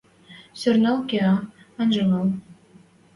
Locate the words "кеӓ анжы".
1.09-2.03